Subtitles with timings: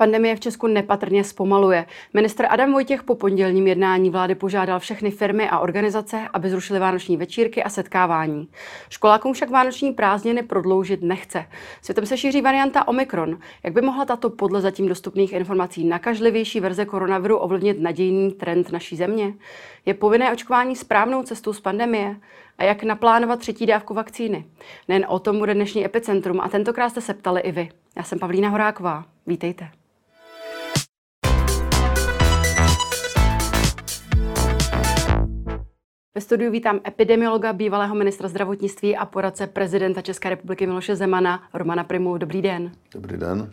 [0.00, 1.86] Pandemie v Česku nepatrně zpomaluje.
[2.14, 7.16] Ministr Adam Vojtěch po pondělním jednání vlády požádal všechny firmy a organizace, aby zrušili vánoční
[7.16, 8.48] večírky a setkávání.
[8.90, 11.44] Školákům však vánoční prázdniny prodloužit nechce.
[11.82, 13.38] Světem se šíří varianta Omikron.
[13.64, 18.96] Jak by mohla tato podle zatím dostupných informací nakažlivější verze koronaviru ovlivnit nadějný trend naší
[18.96, 19.34] země?
[19.86, 22.16] Je povinné očkování správnou cestou z pandemie?
[22.58, 24.44] A jak naplánovat třetí dávku vakcíny?
[24.88, 27.68] Nejen o tom bude dnešní epicentrum a tentokrát jste se ptali i vy.
[27.96, 29.04] Já jsem Pavlína Horáková.
[29.26, 29.79] Vítejte.
[36.20, 41.84] Ve studiu vítám epidemiologa, bývalého ministra zdravotnictví a poradce prezidenta České republiky Miloše Zemana, Romana
[41.84, 42.18] Primu.
[42.18, 42.72] Dobrý den.
[42.94, 43.52] Dobrý den.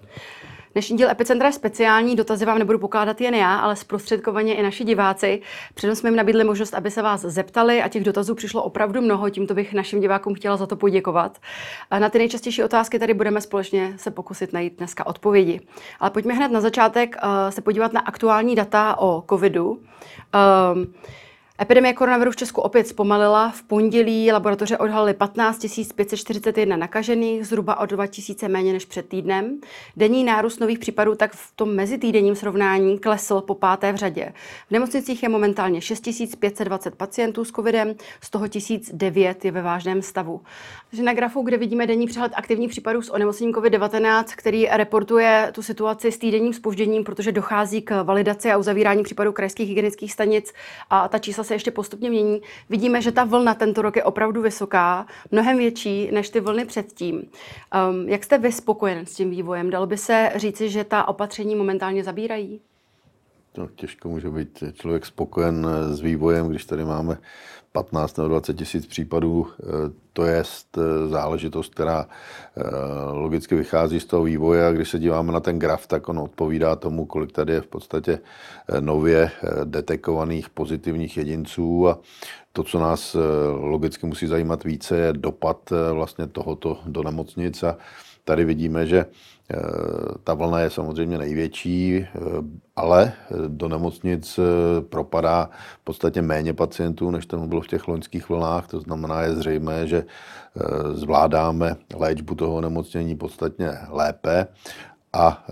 [0.73, 4.84] Dnešní díl Epicentra je speciální, dotazy vám nebudu pokládat jen já, ale zprostředkovaně i naši
[4.84, 5.41] diváci.
[5.73, 9.29] Předem jsme jim nabídli možnost, aby se vás zeptali a těch dotazů přišlo opravdu mnoho,
[9.29, 11.37] tímto bych našim divákům chtěla za to poděkovat.
[11.99, 15.62] Na ty nejčastější otázky tady budeme společně se pokusit najít dneska odpovědi.
[15.99, 19.70] Ale pojďme hned na začátek uh, se podívat na aktuální data o covidu.
[19.70, 20.93] Um,
[21.62, 23.52] Epidemie koronaviru v Česku opět zpomalila.
[23.52, 28.05] V pondělí laboratoře odhalily 15 541 nakažených, zhruba o 2
[28.41, 29.60] 000 méně než před týdnem.
[29.96, 34.34] Denní nárůst nových případů tak v tom mezitýdenním srovnání klesl po páté v řadě.
[34.68, 40.02] V nemocnicích je momentálně 6 520 pacientů s covidem, z toho 1009 je ve vážném
[40.02, 40.42] stavu.
[40.90, 45.62] Takže na grafu, kde vidíme denní přehled aktivních případů s onemocněním COVID-19, který reportuje tu
[45.62, 50.54] situaci s týdenním spožděním, protože dochází k validaci a uzavírání případů krajských hygienických stanic
[50.90, 52.41] a ta čísla se ještě postupně mění.
[52.70, 57.15] Vidíme, že ta vlna tento rok je opravdu vysoká, mnohem větší než ty vlny předtím.
[57.15, 59.70] Um, jak jste vy spokojen s tím vývojem?
[59.70, 62.62] Dalo by se říci, že ta opatření momentálně zabírají?
[63.57, 67.18] No, těžko může být člověk spokojen s vývojem, když tady máme
[67.78, 69.47] 15 nebo 20 tisíc případů.
[69.59, 69.64] Eh,
[70.14, 72.64] to je eh, záležitost, která eh,
[73.12, 76.76] logicky vychází z toho vývoje a když se díváme na ten graf, tak on odpovídá
[76.76, 78.20] tomu, kolik tady je v podstatě
[78.80, 79.32] nově
[79.64, 82.00] detekovaných pozitivních jedinců a
[82.54, 83.16] to, co nás
[83.54, 87.78] logicky musí zajímat více, je dopad vlastně tohoto do nemocnic a
[88.28, 89.06] tady vidíme, že
[89.54, 89.58] Eh,
[90.24, 92.08] ta vlna je samozřejmě největší, eh,
[92.76, 93.14] ale
[93.48, 95.50] do nemocnic eh, propadá
[95.82, 98.68] v podstatě méně pacientů, než tomu bylo v těch loňských vlnách.
[98.68, 100.06] To znamená, je zřejmé, že
[100.94, 104.48] zvládáme léčbu toho nemocnění podstatně lépe
[105.18, 105.44] a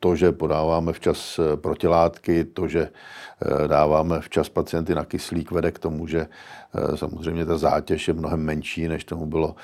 [0.00, 2.88] to, že podáváme včas protilátky, to, že
[3.66, 6.26] dáváme včas pacienty na kyslík, vede k tomu, že
[6.94, 9.54] samozřejmě ta zátěž je mnohem menší, než tomu bylo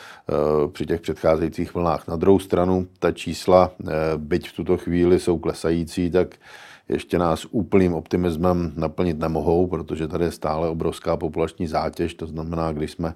[0.73, 2.09] při těch předcházejících vlnách.
[2.09, 3.71] Na druhou stranu, ta čísla,
[4.17, 6.35] byť v tuto chvíli jsou klesající, tak
[6.89, 12.73] ještě nás úplným optimismem naplnit nemohou, protože tady je stále obrovská populační zátěž, to znamená,
[12.73, 13.15] když jsme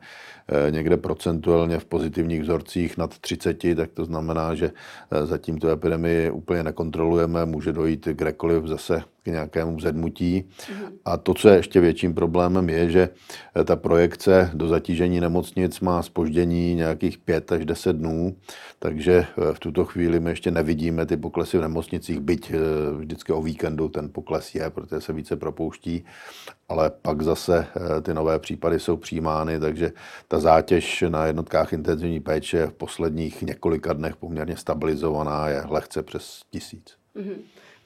[0.49, 4.73] eh, někde procentuálně v pozitivních vzorcích nad 30, tak to znamená, že
[5.11, 10.45] eh, zatím tu epidemii úplně nekontrolujeme, může dojít kdekoliv zase k nějakému zedmutí.
[10.45, 10.93] Mm-hmm.
[11.05, 13.09] A to, co je ještě větším problémem, je, že
[13.57, 18.37] eh, ta projekce do zatížení nemocnic má spoždění nějakých 5 až 10 dnů,
[18.79, 22.53] takže v tuto chvíli my ještě nevidíme ty poklesy v nemocnicích, byť
[22.99, 26.05] vždycky o víkendu ten pokles je, protože se více propouští,
[26.69, 29.93] ale pak zase eh, ty nové případy jsou přijímány, takže
[30.29, 36.41] ta zátěž na jednotkách intenzivní péče v posledních několika dnech poměrně stabilizovaná, je lehce přes
[36.51, 36.97] tisíc.
[37.17, 37.37] Mm-hmm.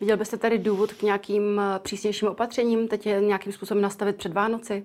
[0.04, 4.32] Viděl byste tady důvod k nějakým eh, přísnějším opatřením, teď je nějakým způsobem nastavit před
[4.32, 4.84] Vánoci?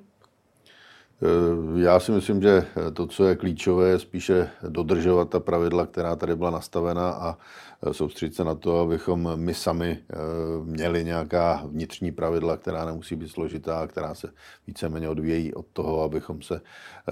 [1.21, 6.15] Eh, já si myslím, že to, co je klíčové, je spíše dodržovat ta pravidla, která
[6.15, 7.37] tady byla nastavena a
[7.83, 10.15] Eh, soustředit se na to, abychom my sami eh,
[10.63, 14.29] měli nějaká vnitřní pravidla, která nemusí být složitá, která se
[14.67, 16.61] víceméně odvíjejí od toho, abychom se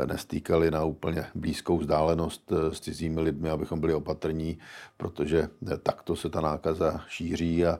[0.05, 4.57] nestýkali na úplně blízkou vzdálenost s cizími lidmi, abychom byli opatrní,
[4.97, 5.49] protože
[5.83, 7.79] takto se ta nákaza šíří a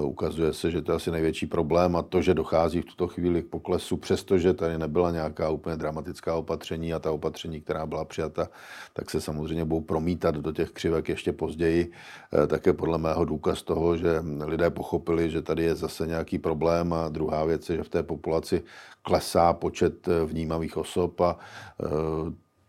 [0.00, 3.42] ukazuje se, že to je asi největší problém a to, že dochází v tuto chvíli
[3.42, 8.48] k poklesu, přestože tady nebyla nějaká úplně dramatická opatření a ta opatření, která byla přijata,
[8.92, 11.92] tak se samozřejmě budou promítat do těch křivek ještě později.
[12.32, 16.92] Eh, také podle mého důkaz toho, že lidé pochopili, že tady je zase nějaký problém
[16.92, 18.62] a druhá věc je, že v té populaci
[19.02, 21.38] klesá počet eh, vnímavých osob a
[21.82, 21.86] eh,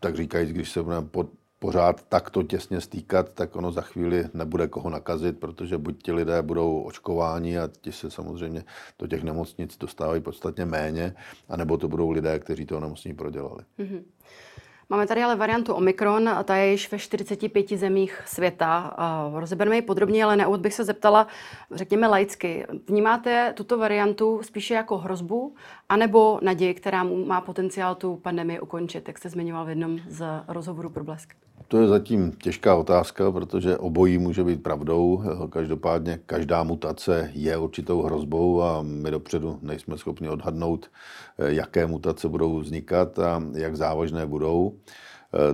[0.00, 1.26] tak říkajíc, když se budeme pod,
[1.64, 6.42] pořád takto těsně stýkat, tak ono za chvíli nebude koho nakazit, protože buď ti lidé
[6.42, 8.64] budou očkováni a ti se samozřejmě
[8.98, 11.14] do těch nemocnic dostávají podstatně méně,
[11.48, 13.62] anebo to budou lidé, kteří to nemocní prodělali.
[13.78, 14.02] Mm-hmm.
[14.90, 18.96] Máme tady ale variantu Omikron, a ta je již ve 45 zemích světa.
[19.34, 21.26] Rozeberme ji podrobně, ale na úvod bych se zeptala,
[21.70, 25.54] řekněme laicky, vnímáte tuto variantu spíše jako hrozbu,
[25.88, 30.90] anebo naději, která má potenciál tu pandemii ukončit, jak jste zmiňoval v jednom z rozhovorů
[30.90, 31.34] pro Blesk?
[31.68, 35.22] To je zatím těžká otázka, protože obojí může být pravdou.
[35.50, 40.90] Každopádně každá mutace je určitou hrozbou a my dopředu nejsme schopni odhadnout,
[41.38, 44.72] jaké mutace budou vznikat a jak závažné budou.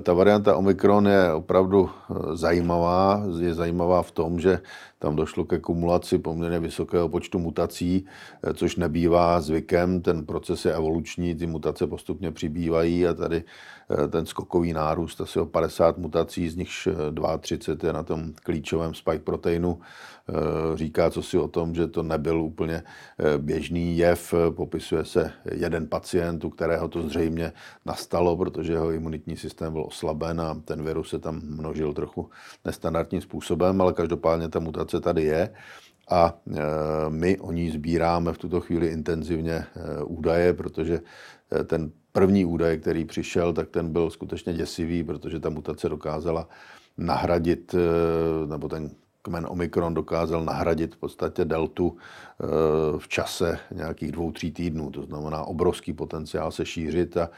[0.03, 1.91] Ta varianta Omikron je opravdu
[2.33, 3.23] zajímavá.
[3.41, 4.61] Je zajímavá v tom, že
[5.00, 8.06] tam došlo ke kumulaci poměrně vysokého počtu mutací,
[8.55, 10.00] což nebývá zvykem.
[10.00, 13.44] Ten proces je evoluční, ty mutace postupně přibývají a tady
[13.91, 16.88] Eh, ten skokový nárůst, asi o 50 mutací, z nichž
[17.41, 19.81] 32 je na tom klíčovém spike proteinu.
[20.29, 22.82] Eh, říká co si o tom, že to nebyl úplně
[23.19, 24.35] eh, běžný jev.
[24.50, 27.52] Popisuje se jeden pacient, u kterého to zřejmě
[27.87, 32.31] nastalo, protože jeho imunitní systém byl oslaben a ten virus se tam množil trochu
[32.64, 35.50] nestandardním způsobem, ale každopádně ta mutace tady je.
[36.10, 36.38] A
[37.08, 39.64] my o ní sbíráme v tuto chvíli intenzivně
[40.04, 41.00] údaje, protože
[41.66, 46.48] ten první údaj, který přišel, tak ten byl skutečně děsivý, protože ta mutace dokázala
[46.98, 47.75] nahradit,
[48.46, 48.90] nebo ten
[49.22, 52.46] kmen Omikron dokázal nahradit v podstatě deltu eh,
[52.99, 54.90] v čase nějakých dvou, tří týdnů.
[54.90, 57.31] To znamená obrovský potenciál se šířit a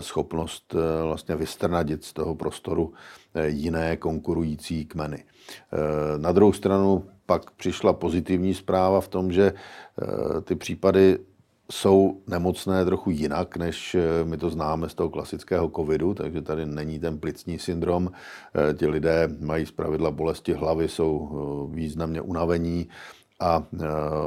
[0.00, 2.92] schopnost eh, vlastně vystrnadit z toho prostoru
[3.46, 5.24] jiné konkurující kmeny.
[6.16, 9.52] Na druhou stranu pak přišla pozitivní zpráva v tom, že
[10.44, 11.18] ty případy
[11.70, 16.66] jsou nemocné trochu jinak, než eh, my to známe z toho klasického covidu, takže tady
[16.66, 18.10] není ten plicní syndrom.
[18.10, 22.88] Eh, ti lidé mají zpravidla bolesti hlavy, jsou eh, významně unavení
[23.40, 23.62] a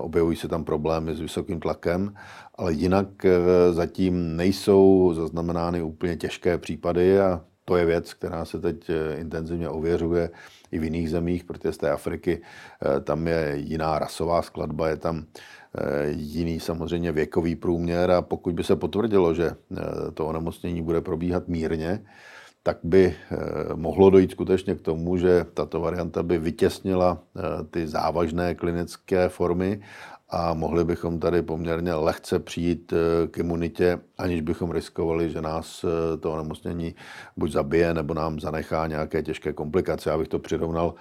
[0.01, 2.13] objevují se tam problémy s vysokým tlakem,
[2.55, 3.07] ale jinak
[3.71, 10.29] zatím nejsou zaznamenány úplně těžké případy a to je věc, která se teď intenzivně ověřuje
[10.71, 12.41] i v jiných zemích, protože z té Afriky
[13.03, 15.25] tam je jiná rasová skladba, je tam
[16.15, 21.47] jiný samozřejmě věkový průměr a pokud by se potvrdilo, že eh, to onemocnění bude probíhat
[21.47, 22.05] mírně,
[22.63, 23.37] tak by eh,
[23.75, 27.23] mohlo dojít skutečně k tomu, že tato varianta by vytěsnila
[27.71, 29.81] ty závažné klinické formy
[30.29, 32.93] a mohli bychom tady poměrně lehce přijít
[33.31, 35.85] k imunitě, aniž bychom riskovali, že nás
[36.19, 36.95] to onemocnění
[37.37, 40.09] buď zabije, nebo nám zanechá nějaké těžké komplikace.
[40.09, 40.93] Já bych to přirovnal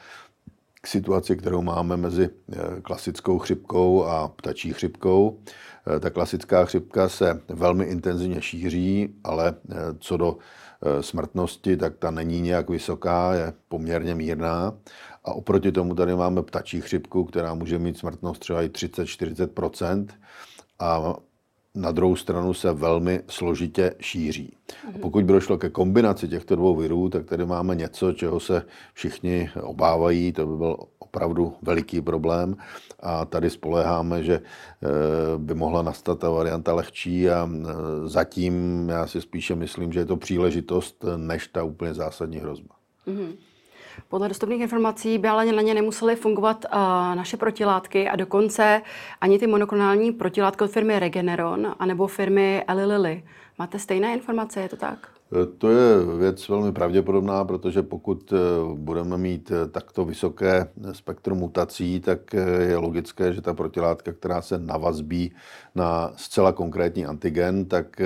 [0.83, 5.39] k situaci, kterou máme mezi eh, klasickou chřipkou a ptačí chřipkou.
[5.97, 10.37] Eh, ta klasická chřipka se velmi intenzivně šíří, ale eh, co do
[11.01, 14.75] smrtnosti, tak ta není nějak vysoká, je poměrně mírná.
[15.25, 20.07] A oproti tomu tady máme ptačí chřipku, která může mít smrtnost třeba i 30-40%
[20.79, 21.15] a
[21.75, 24.57] na druhou stranu se velmi složitě šíří.
[24.95, 28.63] A pokud by došlo ke kombinaci těchto dvou virů, tak tady máme něco, čeho se
[28.95, 32.57] všichni obávají, to by byl opravdu veliký problém
[33.01, 34.89] a tady spoleháme, že eh,
[35.39, 37.69] by mohla nastat ta varianta lehčí a eh,
[38.09, 42.75] zatím já si spíše myslím, že je to příležitost než ta úplně zásadní hrozba.
[43.07, 43.33] Mm-hmm.
[44.09, 46.79] Podle dostupných informací by ale na ně nemusely fungovat uh,
[47.15, 48.83] naše protilátky a dokonce
[49.21, 53.23] ani ty monoklonální protilátky od firmy Regeneron anebo firmy Eli Lilly.
[53.59, 55.09] Máte stejné informace, je to tak?
[55.43, 58.37] E, to je věc velmi pravděpodobná, protože pokud e,
[58.75, 62.35] budeme mít takto vysoké spektrum mutací, tak
[62.69, 65.33] je logické, že ta protilátka, která se navazbí
[65.75, 68.01] na zcela konkrétní antigen, tak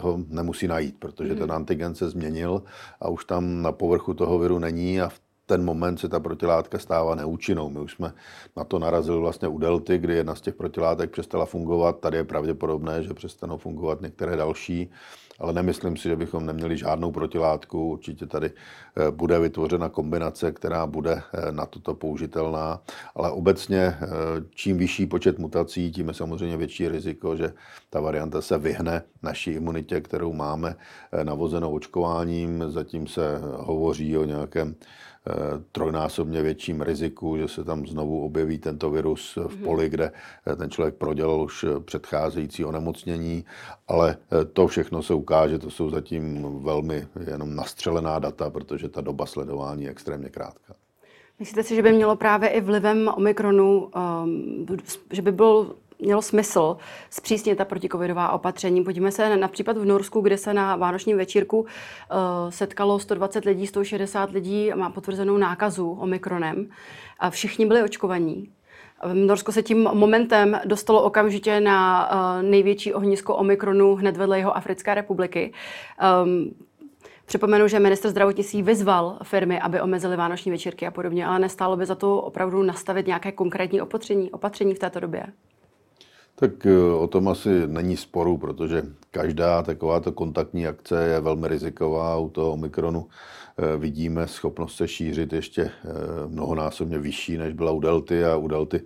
[0.00, 1.56] ho nemusí najít, protože ten hmm.
[1.56, 2.62] antigen se změnil
[3.00, 6.78] a už tam na povrchu toho viru není a v ten moment se ta protilátka
[6.78, 7.70] stává neúčinnou.
[7.70, 8.12] My už jsme
[8.56, 12.00] na to narazili vlastně u delty, kdy jedna z těch protilátek přestala fungovat.
[12.00, 14.90] Tady je pravděpodobné, že přestanou fungovat některé další,
[15.38, 17.92] ale nemyslím si, že bychom neměli žádnou protilátku.
[17.92, 22.82] Určitě tady eh, bude vytvořena kombinace, která bude eh, na toto použitelná,
[23.14, 24.06] ale obecně eh,
[24.50, 27.52] čím vyšší počet mutací, tím je samozřejmě větší riziko, že
[27.90, 30.76] ta varianta se vyhne naší imunitě, kterou máme
[31.22, 32.64] navozenou očkováním.
[32.68, 34.74] Zatím se hovoří o nějakém
[35.72, 39.64] trojnásobně větším riziku, že se tam znovu objeví tento virus v mhm.
[39.64, 40.12] poli, kde
[40.46, 43.44] eh, ten člověk prodělal už eh, předcházející onemocnění,
[43.88, 44.16] ale
[44.52, 49.84] to všechno se ukáže, to jsou zatím velmi jenom nastřelená data, protože ta doba sledování
[49.84, 50.74] je extrémně krátká.
[51.38, 53.90] Myslíte si, že by mělo právě i vlivem Omikronu,
[54.24, 54.66] um,
[55.12, 56.76] že by byl mělo smysl
[57.10, 58.84] zpřísnit ta protikovidová opatření.
[58.84, 61.66] Podívejme se na případ v Norsku, kde se na vánočním večírku uh,
[62.48, 66.70] setkalo 120 lidí, 160 lidí má potvrzenou nákazu omikronem
[67.18, 68.50] a všichni byli očkovaní.
[69.04, 74.56] V Norsku se tím momentem dostalo okamžitě na uh, největší ohnisko omikronu hned vedle jeho
[74.56, 75.52] Africké republiky.
[76.24, 76.54] Um,
[77.28, 81.86] Připomenu, že minister zdravotnictví vyzval firmy, aby omezily vánoční večírky a podobně, ale nestálo by
[81.86, 85.26] za to opravdu nastavit nějaké konkrétní opatření, opatření v této době.
[86.40, 92.16] Tak eh, o tom asi není sporu, protože každá takováto kontaktní akce je velmi riziková.
[92.16, 93.08] U toho Omikronu
[93.58, 95.72] eh, vidíme schopnost se šířit ještě eh,
[96.28, 98.82] mnohonásobně vyšší, než byla u Delty a u Delty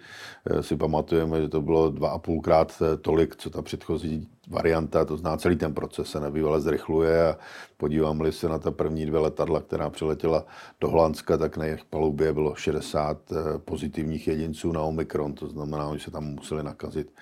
[0.60, 5.36] si pamatujeme, že to bylo dva a půlkrát tolik, co ta předchozí varianta, to zná
[5.36, 7.36] celý ten proces se nebývale zrychluje a
[7.76, 10.44] podívám-li se na ta první dvě letadla, která přiletěla
[10.80, 13.18] do Holandska, tak na jejich palubě bylo 60
[13.64, 17.14] pozitivních jedinců na Omikron, to znamená, že se tam museli nakazit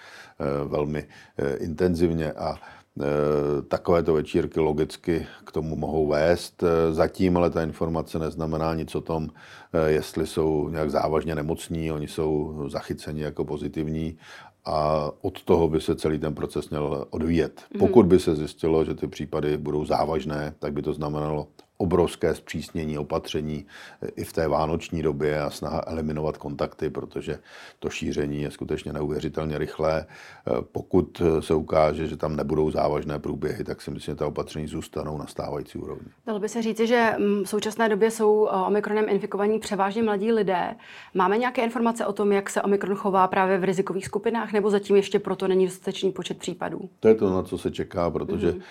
[0.68, 1.06] velmi
[1.60, 2.56] intenzivně a
[3.00, 6.62] Eh, takovéto večírky logicky k tomu mohou vést.
[6.62, 9.28] Eh, zatím ale ta informace neznamená nic o tom,
[9.72, 14.18] eh, jestli jsou nějak závažně nemocní, oni jsou zachyceni jako pozitivní
[14.64, 17.62] a od toho by se celý ten proces měl odvíjet.
[17.70, 17.78] Mhm.
[17.78, 21.48] Pokud by se zjistilo, že ty případy budou závažné, tak by to znamenalo
[21.80, 23.66] obrovské zpřísnění opatření
[24.16, 27.38] i v té vánoční době a snaha eliminovat kontakty, protože
[27.78, 30.06] to šíření je skutečně neuvěřitelně rychlé.
[30.72, 35.18] Pokud se ukáže, že tam nebudou závažné průběhy, tak si myslím, že ta opatření zůstanou
[35.18, 36.08] na stávající úrovni.
[36.26, 40.32] Dalo by se říci, že mm, v současné době jsou eh, omikronem infikovaní převážně mladí
[40.32, 40.74] lidé.
[41.14, 44.96] Máme nějaké informace o tom, jak se omikron chová právě v rizikových skupinách, nebo zatím
[44.96, 46.88] ještě proto není dostatečný počet případů?
[47.00, 48.62] To je to, na co se čeká, protože mm-hmm.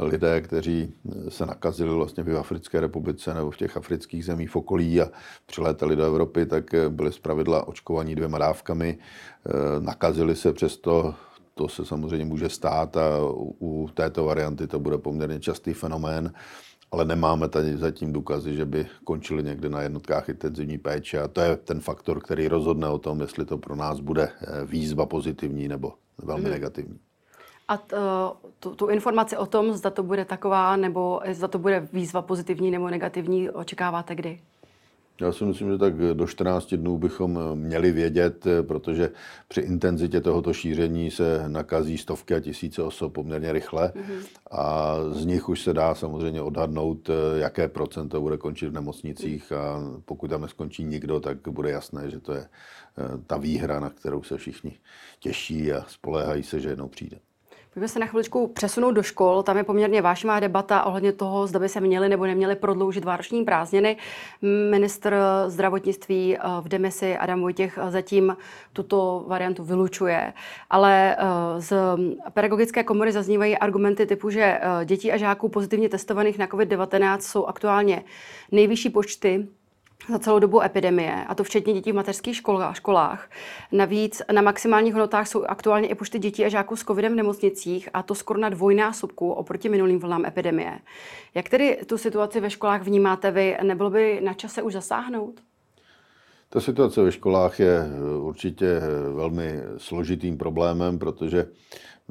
[0.00, 0.94] lidé, kteří
[1.28, 5.08] se nakazili vlastně v Africké republice nebo v těch afrických zemích v okolí a
[5.46, 8.98] přilétali do Evropy, tak eh, byli zpravidla očkovaní dvěma dávkami.
[8.98, 11.14] Eh, nakazili se přesto
[11.54, 13.18] to se samozřejmě může stát a
[13.60, 16.32] u této varianty to bude poměrně častý fenomén,
[16.90, 21.40] ale nemáme tady zatím důkazy, že by končili někde na jednotkách intenzivní péče a to
[21.40, 25.68] je ten faktor, který rozhodne o tom, jestli to pro nás bude eh, výzva pozitivní
[25.68, 26.52] nebo velmi hmm.
[26.52, 26.98] negativní.
[27.72, 27.96] A t,
[28.60, 32.70] tu, tu informaci o tom, zda to bude taková, nebo zda to bude výzva pozitivní
[32.70, 34.40] nebo negativní, očekáváte kdy?
[35.20, 39.10] Já si myslím, že tak do 14 dnů bychom měli vědět, protože
[39.48, 44.26] při intenzitě tohoto šíření se nakazí stovky a tisíce osob poměrně rychle mm-hmm.
[44.50, 49.80] a z nich už se dá samozřejmě odhadnout, jaké procento bude končit v nemocnicích a
[50.04, 52.48] pokud tam neskončí nikdo, tak bude jasné, že to je eh,
[53.26, 54.72] ta výhra, na kterou se všichni
[55.20, 57.18] těší a spoléhají se, že jednou přijde.
[57.74, 59.42] Pojďme se na chviličku přesunout do škol.
[59.42, 63.44] Tam je poměrně vážná debata ohledně toho, zda by se měli nebo neměli prodloužit vánoční
[63.44, 63.96] prázdniny.
[64.70, 68.36] Ministr zdravotnictví eh, v demisi Adam Vojtěch zatím
[68.72, 70.32] tuto variantu vylučuje.
[70.70, 71.24] Ale eh,
[71.60, 71.76] z
[72.32, 77.46] pedagogické komory zaznívají argumenty typu, že eh, dětí a žáků pozitivně testovaných na COVID-19 jsou
[77.46, 78.02] aktuálně
[78.50, 79.48] nejvyšší počty
[80.08, 82.76] za celou dobu epidemie, a to včetně dětí v mateřských školách.
[82.76, 83.30] školách.
[83.72, 87.88] Navíc na maximálních hodnotách jsou aktuálně i počty dětí a žáků s covidem v nemocnicích,
[87.94, 90.78] a to skoro na dvojnásobku oproti minulým vlnám epidemie.
[91.34, 93.56] Jak tedy tu situaci ve školách vnímáte vy?
[93.62, 95.40] Nebylo by na čase už zasáhnout?
[96.48, 97.78] Ta situace ve školách je
[98.20, 98.80] určitě
[99.14, 101.46] velmi složitým problémem, protože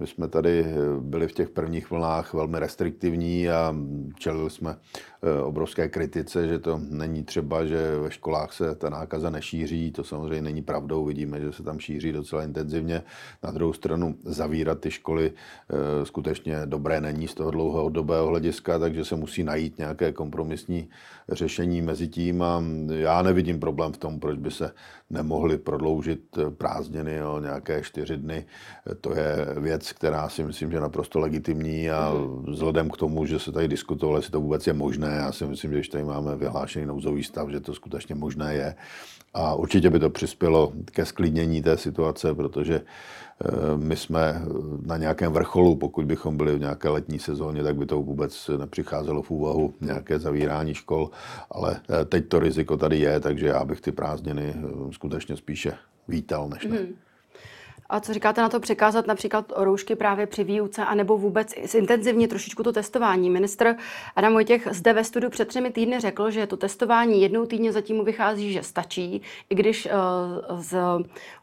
[0.02, 0.66] my jsme tady
[1.00, 3.76] byli v těch prvních vlnách velmi restriktivní a
[4.20, 4.76] čelili jsme
[5.24, 9.92] Eh, obrovské kritice, že to není třeba, že ve školách se ta nákaza nešíří.
[9.92, 11.06] To samozřejmě není pravdou.
[11.06, 13.04] Vidíme, že se tam šíří docela intenzivně.
[13.44, 19.06] Na druhou stranu zavírat ty školy eh, skutečně dobré není z toho dlouhodobého hlediska, takže
[19.06, 20.90] se musí najít nějaké kompromisní
[21.30, 24.72] řešení mezi tím a já nevidím problém v tom, proč by se
[25.12, 28.46] nemohli prodloužit prázdniny o nějaké čtyři dny.
[29.02, 32.14] To je věc, která si myslím, že je naprosto legitimní a
[32.48, 35.72] vzhledem k tomu, že se tady diskutovalo, jestli to vůbec je možné, Já si myslím,
[35.72, 38.76] že když tady máme vyhlášený nouzový stav, že to skutečně možné je.
[39.34, 44.42] A určitě by to přispělo ke sklidnění té situace, protože eh, my jsme
[44.86, 49.22] na nějakém vrcholu, pokud bychom byli v nějaké letní sezóně, tak by to vůbec nepřicházelo
[49.22, 51.10] v úvahu nějaké zavírání škol,
[51.52, 55.74] ale eh, teď to riziko tady je, takže já bych ty prázdniny eh, skutečně spíše
[56.08, 56.78] vítal, než ne.
[56.78, 56.96] Hmm.
[57.92, 62.64] A co říkáte na to překázat například roušky právě při výuce, anebo vůbec zintenzivně trošičku
[62.64, 63.30] to testování?
[63.30, 63.76] Ministr
[64.16, 68.06] Adam Vojtěch zde ve studiu před třemi týdny řekl, že to testování jednou týdně zatím
[68.06, 70.78] vychází, že stačí, i když uh, z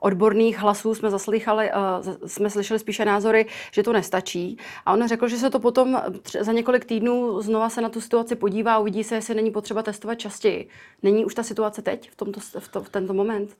[0.00, 1.71] odborných hlasů jsme zaslychali,
[2.07, 4.59] uh, jsme slyšeli spíše názory, že to nestačí.
[4.87, 6.02] A on řekl, že se to potom
[6.40, 9.83] za několik týdnů znova se na tu situaci podívá a uvidí se, jestli není potřeba
[9.83, 10.69] testovat častěji.
[11.02, 13.50] Není už ta situace teď, v, tomto, v, to, v tento moment?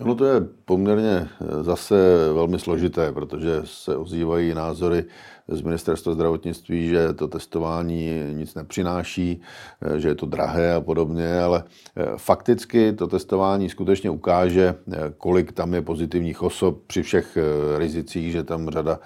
[0.00, 1.94] No to je poměrně eh, zase
[2.32, 5.04] velmi složité, protože se ozývají názory
[5.48, 9.40] z ministerstva zdravotnictví, že to testování nic nepřináší,
[9.96, 11.64] že je to drahé a podobně, ale
[12.16, 14.74] fakticky to testování skutečně ukáže,
[15.18, 17.38] kolik tam je pozitivních osob při všech
[17.78, 18.98] rizicích, že tam řada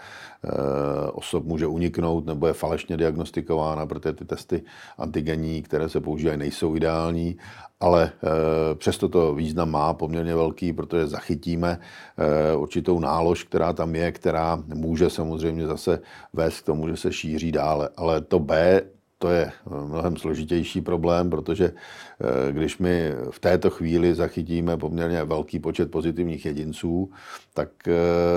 [1.13, 4.63] osob může uniknout nebo je falešně diagnostikována, protože ty testy
[4.99, 7.37] antigenní, které se používají, nejsou ideální
[7.81, 11.79] ale eh, přesto to význam má poměrně velký, protože zachytíme
[12.19, 16.01] eh, určitou nálož, která tam je, která může samozřejmě zase
[16.33, 17.89] vést k tomu, že se šíří dále.
[17.97, 18.83] Ale to B,
[19.19, 19.53] to je
[19.87, 26.47] mnohem složitější problém, protože eh, když my v této chvíli zachytíme poměrně velký počet pozitivních
[26.47, 27.11] jedinců,
[27.55, 27.69] tak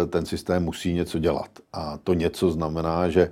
[0.09, 1.49] ten systém musí něco dělat.
[1.73, 3.31] A to něco znamená, že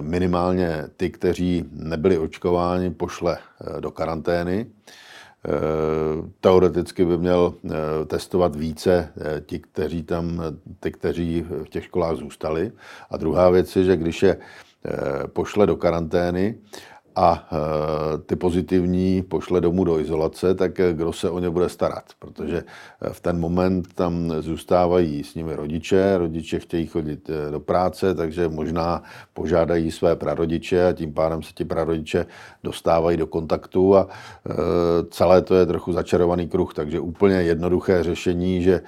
[0.00, 3.38] minimálně ty, kteří nebyli očkováni, pošle
[3.80, 4.66] do karantény,
[5.48, 7.70] Eh, teoreticky by měl eh,
[8.06, 10.42] testovat více eh, ti, kteří tam,
[10.80, 12.72] ty, kteří v těch školách zůstali.
[13.10, 14.36] A druhá věc je, že když je
[15.32, 16.54] pošle do karantény
[17.16, 21.68] a e, ty pozitivní pošle domů do izolace, tak e, kdo se o ně bude
[21.68, 22.64] starat, protože
[23.02, 28.48] e, v ten moment tam zůstávají s nimi rodiče, rodiče chtějí chodit do práce, takže
[28.48, 29.02] možná
[29.34, 32.26] požádají své prarodiče a tím pádem se ti prarodiče
[32.64, 34.08] dostávají do kontaktu a
[35.10, 38.80] celé to je trochu začarovaný kruh, takže úplně jednoduché řešení, že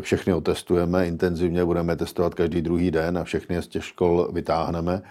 [0.00, 5.02] všechny otestujeme, intenzivně budeme testovat každý druhý den a všechny z těch škol vytáhneme,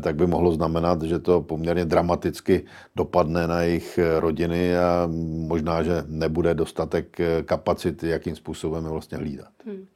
[0.00, 2.64] tak by mohlo znamenat, že to poměrně dramaticky
[2.96, 5.08] dopadne na jejich rodiny a
[5.46, 9.48] možná, že nebude dostatek kapacity, jakým způsobem je vlastně hlídat.
[9.66, 9.86] Hmm.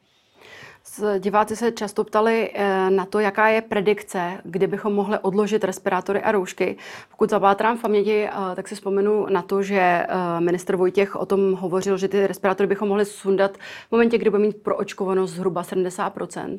[1.19, 6.23] Diváci se často ptali eh, na to, jaká je predikce, kdy bychom mohli odložit respirátory
[6.23, 6.77] a roušky.
[7.11, 10.07] Pokud zapátrám v paměti, eh, tak si vzpomenu na to, že eh,
[10.41, 13.57] minister Vojtěch o tom hovořil, že ty respirátory bychom mohli sundat
[13.89, 16.59] v momentě, kdy budeme mít proočkovanost zhruba 70%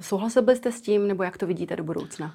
[0.00, 2.34] Souhlasil byste s tím, nebo jak to vidíte do budoucna?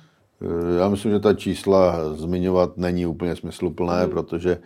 [0.78, 4.10] Já myslím, že ta čísla zmiňovat není úplně smysluplné, mm.
[4.10, 4.58] protože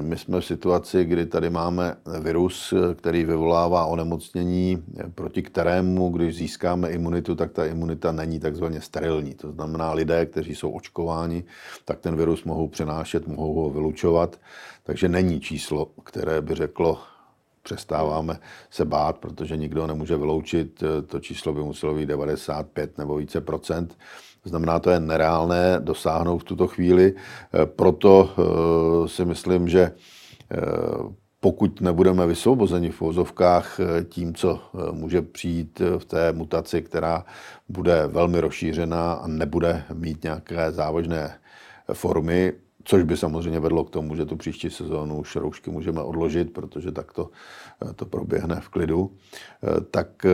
[0.00, 6.90] my jsme v situaci, kdy tady máme virus, který vyvolává onemocnění, proti kterému, když získáme
[6.90, 9.34] imunitu, tak ta imunita není takzvaně sterilní.
[9.34, 11.44] To znamená, lidé, kteří jsou očkováni,
[11.84, 14.40] tak ten virus mohou přenášet, mohou ho vylučovat.
[14.82, 16.98] Takže není číslo, které by řeklo,
[17.62, 18.38] přestáváme
[18.70, 20.82] se bát, protože nikdo nemůže vyloučit.
[21.06, 23.96] To číslo by muselo být 95 nebo více procent.
[24.48, 27.14] Znamená, to je nereálné dosáhnout v tuto chvíli.
[27.14, 30.56] Eh, proto eh, si myslím, že eh,
[31.40, 34.60] pokud nebudeme vysvobozeni v vozovkách tím, co
[34.92, 37.24] může přijít v té mutaci, která
[37.68, 41.38] bude velmi rozšířená a nebude mít nějaké závažné
[41.92, 42.52] formy,
[42.88, 46.92] což by samozřejmě vedlo k tomu, že tu příští sezónu už roušky můžeme odložit, protože
[46.92, 47.30] tak to,
[47.90, 49.10] eh, to proběhne v klidu.
[49.12, 50.30] Eh, tak eh,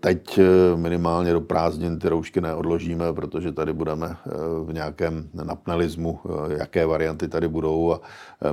[0.00, 0.40] teď
[0.76, 4.16] minimálně do prázdnin ty roušky neodložíme, protože tady budeme
[4.64, 8.00] v nějakém napnelismu, jaké varianty tady budou a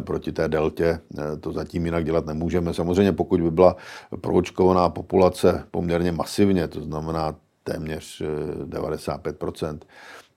[0.01, 0.99] proti té deltě
[1.39, 2.73] to zatím jinak dělat nemůžeme.
[2.73, 3.75] Samozřejmě pokud by byla
[4.21, 8.21] proočkovaná populace poměrně masivně, to znamená téměř
[8.65, 9.37] 95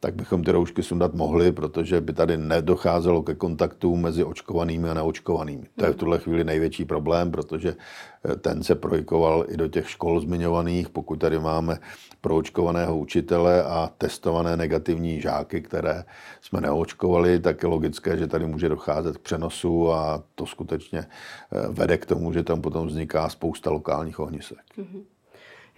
[0.01, 4.95] tak bychom ty roušky sundat mohli, protože by tady nedocházelo ke kontaktu mezi očkovanými a
[4.95, 5.67] neočkovanými.
[5.77, 7.77] To je v tuhle chvíli největší problém, protože
[8.25, 10.89] eh, ten se projikoval i do těch škol zmiňovaných.
[10.89, 11.79] Pokud tady máme
[12.21, 16.05] proočkovaného učitele a testované negativní žáky, které
[16.41, 21.69] jsme neočkovali, tak je logické, že tady může docházet k přenosu a to skutečně eh,
[21.69, 24.59] vede k tomu, že tam potom vzniká spousta lokálních ohnisek.
[24.79, 25.18] Mm-hmm.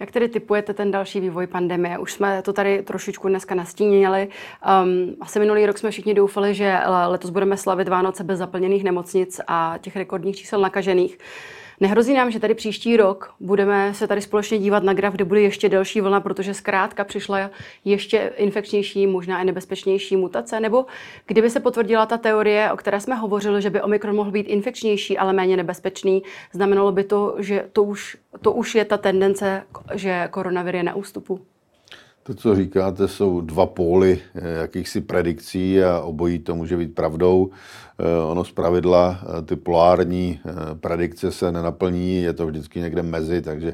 [0.01, 1.97] Jak tedy typujete ten další vývoj pandemie?
[1.97, 4.27] Už jsme to tady trošičku dneska nastínili.
[4.83, 9.41] Um, asi minulý rok jsme všichni doufali, že letos budeme slavit Vánoce bez zaplněných nemocnic
[9.47, 11.17] a těch rekordních čísel nakažených.
[11.81, 15.41] Nehrozí nám, že tady příští rok budeme se tady společně dívat na graf, kde bude
[15.41, 17.51] ještě delší vlna, protože zkrátka přišla
[17.85, 20.59] ještě infekčnější, možná i nebezpečnější mutace?
[20.59, 20.85] Nebo
[21.25, 25.17] kdyby se potvrdila ta teorie, o které jsme hovořili, že by Omikron mohl být infekčnější,
[25.17, 29.63] ale méně nebezpečný, znamenalo by to, že to už, to už je ta tendence,
[29.93, 31.39] že koronavir je na ústupu?
[32.23, 37.49] To, co říkáte, jsou dva póly eh, jakýchsi predikcí a obojí to může být pravdou.
[37.99, 40.39] Eh, ono z pravidla eh, ty polární
[40.79, 43.73] predikce se nenaplní, je to vždycky někde mezi, takže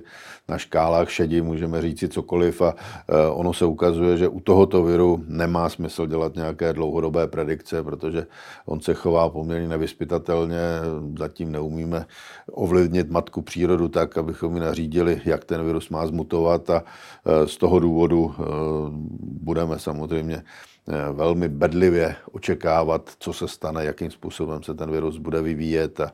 [0.49, 2.75] na škálách šedi můžeme říci cokoliv a
[3.31, 8.27] ono se ukazuje, že u tohoto viru nemá smysl dělat nějaké dlouhodobé predikce, protože
[8.65, 10.57] on se chová poměrně nevyspytatelně,
[11.19, 12.05] zatím neumíme
[12.51, 16.83] ovlivnit matku přírodu tak, abychom mi nařídili, jak ten virus má zmutovat a
[17.45, 18.36] z toho důvodu
[19.19, 20.35] budeme samozřejmě
[20.87, 26.11] eh, velmi bedlivě očekávat, co se stane, jakým způsobem se ten virus bude vyvíjet a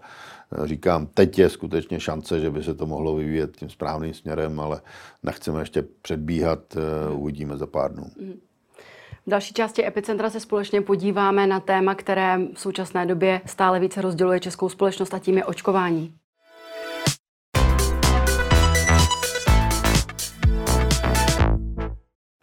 [0.64, 4.82] říkám, teď je skutečně šance, že by se to mohlo vyvíjet tím správným směrem, ale
[5.24, 6.60] nechceme ještě předbíhat,
[7.12, 8.06] uvidíme za pár dnů.
[8.20, 8.40] Mm.
[9.26, 14.02] V další části Epicentra se společně podíváme na téma, které v současné době stále více
[14.02, 16.14] rozděluje českou společnost a tím je očkování.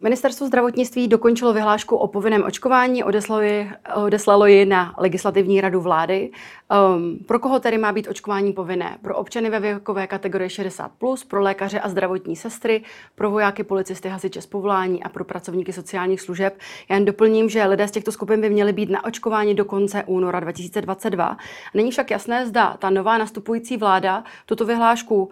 [0.03, 6.31] Ministerstvo zdravotnictví dokončilo vyhlášku o povinném očkování, odeslalo ji, odeslalo ji na legislativní radu vlády.
[6.95, 8.97] Um, pro koho tedy má být očkování povinné?
[9.01, 12.83] Pro občany ve věkové kategorii 60+, plus, pro lékaře a zdravotní sestry,
[13.15, 16.59] pro vojáky, policisty, hasiče z povolání a pro pracovníky sociálních služeb.
[16.89, 20.03] Já jen doplním, že lidé z těchto skupin by měli být na očkování do konce
[20.03, 21.37] února 2022.
[21.73, 25.29] Není však jasné, zda ta nová nastupující vláda tuto vyhlášku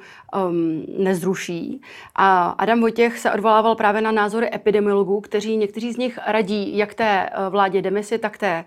[0.49, 1.81] um, nezruší.
[2.15, 6.93] A Adam Vojtěch se odvolával právě na názory epidemiologů, kteří někteří z nich radí jak
[6.93, 8.65] té eh, vládě demisi, tak té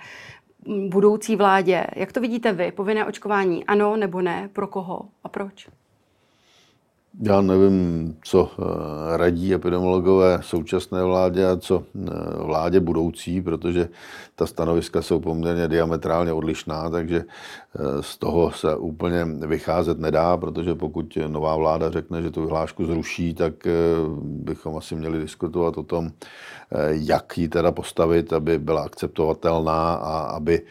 [0.67, 1.87] mm, budoucí vládě.
[1.97, 2.73] Jak to vidíte vy?
[2.73, 4.49] Povinné očkování ano nebo ne?
[4.53, 5.69] Pro koho a proč?
[7.21, 12.11] Já nevím, co eh, radí epidemiologové současné vládě a co eh,
[12.45, 13.89] vládě budoucí, protože
[14.35, 20.75] ta stanoviska jsou poměrně diametrálně odlišná, takže eh, z toho se úplně vycházet nedá, protože
[20.75, 23.55] pokud nová vláda řekne, že tu vyhlášku zruší, tak
[24.23, 26.11] bychom asi měli diskutovat o tom,
[26.89, 30.63] jak ji teda postavit, aby byla akceptovatelná a aby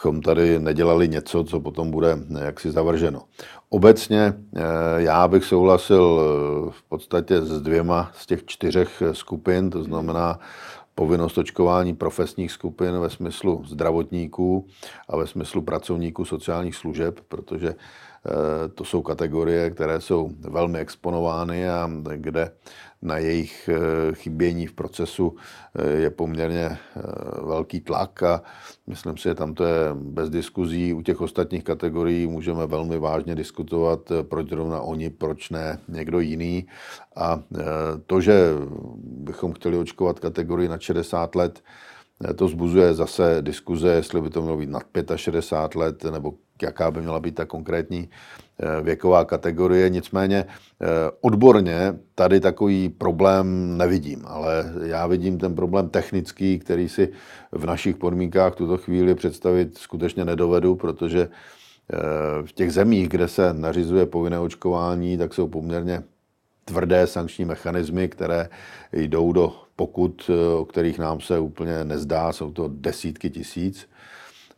[0.00, 3.22] chom tady nedělali něco, co potom bude jaksi zavrženo.
[3.68, 4.62] Obecně eh,
[4.96, 10.38] já bych souhlasil eh, v podstatě s dvěma z těch čtyřech skupin, to znamená
[10.94, 14.66] povinnost očkování profesních skupin ve smyslu zdravotníků
[15.08, 21.68] a ve smyslu pracovníků sociálních služeb, protože eh, to jsou kategorie, které jsou velmi exponovány
[21.70, 22.52] a kde
[23.02, 25.36] na jejich eh, chybění v procesu
[25.74, 26.78] eh, je poměrně eh,
[27.46, 28.42] velký tlak a
[28.86, 30.92] myslím si, že tam to je bez diskuzí.
[30.92, 36.66] U těch ostatních kategorií můžeme velmi vážně diskutovat, proč zrovna oni, proč ne někdo jiný.
[37.16, 37.42] A
[38.06, 38.50] to, že
[39.04, 41.62] bychom chtěli očkovat kategorii na 60 let,
[42.34, 44.82] to zbuzuje zase diskuze, jestli by to mělo být nad
[45.16, 48.08] 65 let, nebo jaká by měla být ta konkrétní
[48.58, 49.88] eh, věková kategorie.
[49.88, 50.86] Nicméně eh,
[51.20, 57.08] odborně tady takový problém nevidím, ale já vidím ten problém technický, který si
[57.52, 61.96] v našich podmínkách tuto chvíli představit skutečně nedovedu, protože eh,
[62.46, 66.02] v těch zemích, kde se nařizuje povinné očkování, tak jsou poměrně
[66.64, 68.48] tvrdé sankční mechanismy, které
[68.92, 73.88] jdou do pokut, o kterých nám se úplně nezdá, jsou to desítky tisíc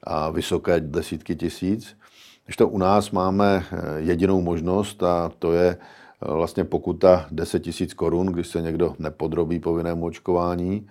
[0.03, 1.97] a vysoké desítky tisíc.
[2.45, 7.61] Když to u nás máme eh, jedinou možnost a to je eh, vlastně pokuta 10
[7.61, 10.91] tisíc korun, když se někdo nepodrobí povinnému očkování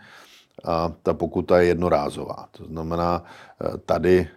[0.63, 2.47] a ta pokuta je jednorázová.
[2.51, 4.27] To znamená, eh, tady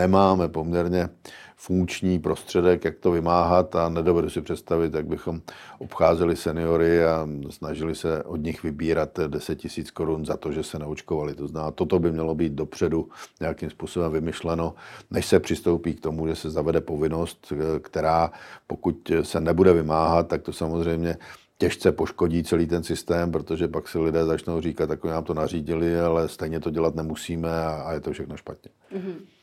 [0.00, 1.08] nemáme poměrně
[1.56, 5.40] funkční prostředek, jak to vymáhat a nedovedu si představit, jak bychom
[5.78, 10.78] obcházeli seniory a snažili se od nich vybírat 10 tisíc korun za to, že se
[10.78, 11.34] neočkovali.
[11.34, 13.08] To znamená, toto by mělo být dopředu
[13.40, 14.74] nějakým způsobem vymyšleno,
[15.10, 18.32] než se přistoupí k tomu, že se zavede povinnost, která
[18.66, 21.16] pokud se nebude vymáhat, tak to samozřejmě
[21.58, 26.00] těžce poškodí celý ten systém, protože pak si lidé začnou říkat, tak nám to nařídili,
[26.00, 28.70] ale stejně to dělat nemusíme a, a je to všechno špatně.
[28.92, 29.39] Mm-hmm.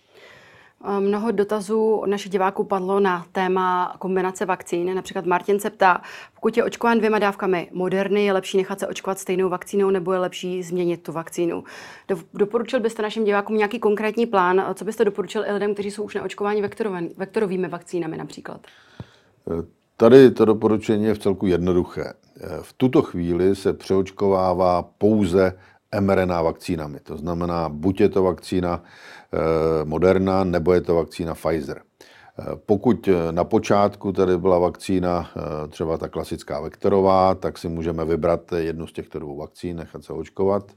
[0.99, 4.95] Mnoho dotazů od našich diváků padlo na téma kombinace vakcín.
[4.95, 6.01] Například Martin se ptá,
[6.35, 10.19] pokud je očkován dvěma dávkami Moderny, je lepší nechat se očkovat stejnou vakcínou nebo je
[10.19, 11.63] lepší změnit tu vakcínu?
[12.33, 14.65] Doporučil byste našim divákům nějaký konkrétní plán?
[14.73, 16.61] Co byste doporučil i lidem, kteří jsou už neočkováni
[17.17, 18.61] vektorovými vakcínami například?
[19.97, 22.13] Tady to doporučení je v celku jednoduché.
[22.61, 25.53] V tuto chvíli se přeočkovává pouze
[25.99, 26.99] mRNA vakcínami.
[26.99, 28.83] To znamená, buď je to vakcína
[29.83, 31.81] Moderna, nebo je to vakcína Pfizer.
[32.39, 35.31] Eh, pokud eh, na počátku tady byla vakcína
[35.69, 40.13] třeba ta klasická vektorová, tak si můžeme vybrat jednu z těchto dvou vakcín, nechat se
[40.13, 40.71] očkovat.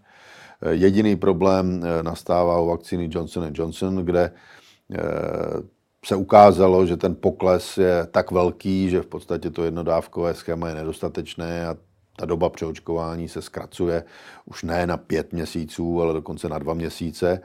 [0.71, 4.33] Jediný problém nastává u vakcíny Johnson Johnson, kde
[6.05, 10.75] se ukázalo, že ten pokles je tak velký, že v podstatě to jednodávkové schéma je
[10.75, 11.77] nedostatečné a
[12.21, 14.05] ta doba přeočkování se zkracuje
[14.45, 17.41] už ne na pět měsíců, ale dokonce na dva měsíce.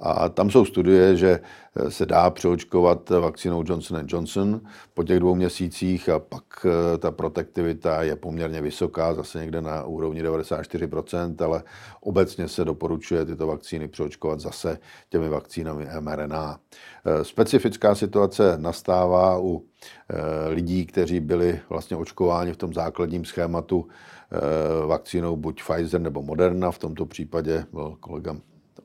[0.00, 1.40] A tam jsou studie, že
[1.88, 4.60] se dá přeočkovat vakcínou Johnson Johnson
[4.94, 9.84] po těch dvou měsících a pak eh, ta protektivita je poměrně vysoká, zase někde na
[9.84, 11.62] úrovni 94%, ale
[12.00, 16.60] obecně se doporučuje tyto vakcíny přeočkovat zase těmi vakcínami mRNA.
[17.06, 19.62] Eh, specifická situace nastává u
[20.10, 23.88] eh, lidí, kteří byli vlastně očkováni v tom základním schématu
[24.86, 28.36] vakcínou buď Pfizer nebo Moderna, v tomto případě byl kolega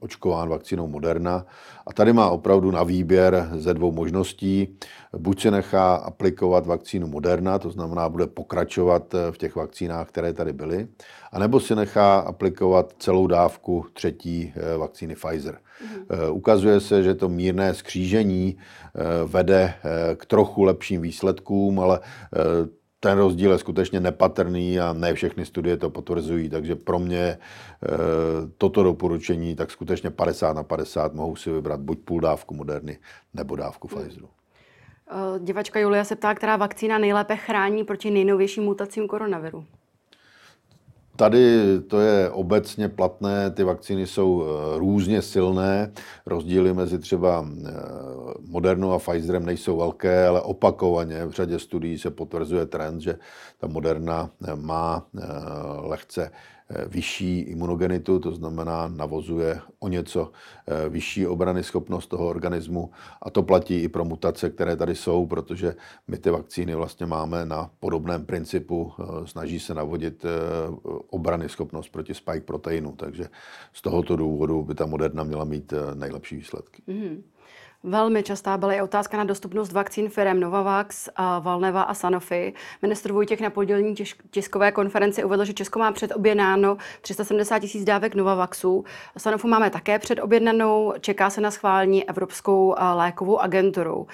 [0.04, 1.46] očkován vakcínou Moderna.
[1.88, 4.78] A tady má opravdu na výběr ze dvou možností.
[5.18, 10.54] Buď se nechá aplikovat vakcínu Moderna, to znamená, bude pokračovat v těch vakcínách, které tady
[10.54, 10.88] byly,
[11.32, 15.58] anebo si nechá aplikovat celou dávku třetí vakcíny Pfizer.
[15.58, 16.34] Mm-hmm.
[16.34, 18.58] Ukazuje se, že to mírné skřížení
[19.26, 19.74] vede
[20.16, 22.00] k trochu lepším výsledkům, ale
[23.04, 27.38] ten rozdíl je skutečně nepatrný a ne všechny studie to potvrzují, takže pro mě e,
[28.58, 32.98] toto doporučení tak skutečně 50 na 50 mohou si vybrat buď půl dávku Moderny
[33.34, 34.02] nebo dávku hmm.
[34.02, 34.30] Pfizeru.
[35.12, 39.66] E, divačka Julia se ptá, která vakcína nejlépe chrání proti nejnovějším mutacím koronaviru.
[41.15, 45.91] Tady to je obecně platné, ty vakcíny jsou eh, různě silné,
[46.26, 47.71] rozdíly mezi třeba eh,
[48.47, 53.17] Modernou a Pfizerem nejsou velké, ale opakovaně v řadě studií se potvrzuje trend, že
[53.58, 55.06] ta Moderna eh, má
[55.80, 56.32] lehce
[56.62, 60.32] Eh, vyšší imunogenitu, to znamená navozuje o něco
[60.68, 65.26] eh, vyšší obrany schopnost toho organismu a to platí i pro mutace, které tady jsou,
[65.26, 65.76] protože
[66.08, 70.26] my ty vakcíny vlastně máme na podobném principu, eh, snaží se navodit
[71.10, 73.30] obrany schopnost proti spike proteinu, takže
[73.74, 76.82] z tohoto důvodu by ta Moderna měla mít nejlepší výsledky.
[76.88, 77.22] Mm-hmm.
[77.86, 82.54] Velmi častá byla i otázka na dostupnost vakcín firm Novavax, Valneva a Sanofi.
[82.82, 83.96] Ministr Vojtěch na podělení
[84.32, 88.86] tiskové konferenci uvedl, že Česko má předobjednáno 370 tisíc dávek Novavaxu.
[89.17, 94.08] Sanofu máme také předobjednanou, čeká se na schválení Evropskou lékovou agenturou.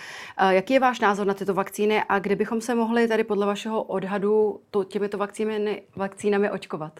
[0.49, 3.83] Jaký je váš názor na tyto vakcíny a kde bychom se mohli tady podle vašeho
[3.83, 6.99] odhadu to, těmito vakcínami, vakcínami očkovat?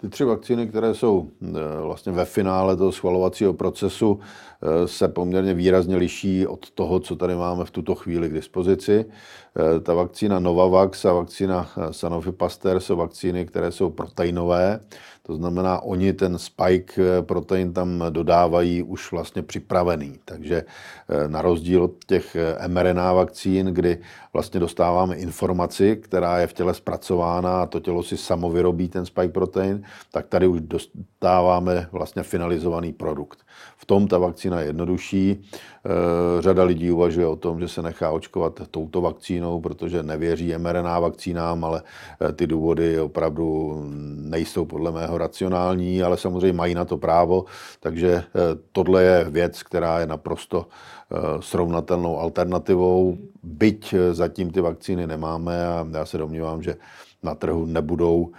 [0.00, 1.50] Ty tři vakcíny, které jsou eh,
[1.82, 4.20] vlastně ve finále toho schvalovacího procesu,
[4.62, 9.04] eh, se poměrně výrazně liší od toho, co tady máme v tuto chvíli k dispozici.
[9.04, 14.80] Eh, ta vakcína Novavax a vakcína Sanofi Pasteur jsou vakcíny, které jsou proteinové,
[15.22, 20.18] to znamená, oni ten spike protein tam dodávají už vlastně připravený.
[20.24, 20.64] Takže
[21.26, 22.36] na rozdíl od těch
[22.66, 23.98] mRNA vakcín, kdy
[24.32, 29.06] vlastně dostáváme informaci, která je v těle zpracována a to tělo si samo vyrobí ten
[29.06, 29.82] spike protein,
[30.12, 33.38] tak tady už dostáváme vlastně finalizovaný produkt.
[33.76, 35.42] V tom ta vakcína je jednodušší.
[36.40, 41.64] Řada lidí uvažuje o tom, že se nechá očkovat touto vakcínou, protože nevěří mRNA vakcínám,
[41.64, 41.82] ale
[42.34, 43.80] ty důvody opravdu
[44.16, 47.44] nejsou podle mého racionální, ale samozřejmě mají na to právo,
[47.80, 48.24] takže eh,
[48.72, 50.66] tohle je věc, která je naprosto
[51.40, 56.76] srovnatelnou alternativou, byť zatím ty vakcíny nemáme a já se domnívám, že
[57.22, 58.32] na trhu nebudou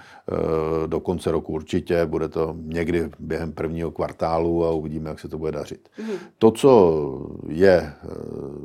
[0.88, 5.38] do konce roku určitě, bude to někdy během prvního kvartálu a uvidíme, jak se to
[5.38, 5.90] bude dařit.
[6.00, 6.12] Mm.
[6.38, 6.92] To, co
[7.48, 7.94] je